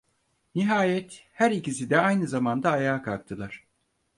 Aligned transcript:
Nihayet 0.55 1.23
her 1.33 1.51
ikisi 1.51 1.89
de 1.89 1.99
aynı 1.99 2.27
zamanda 2.27 2.71
ayağa 2.71 3.01
kalktılar. 3.03 3.67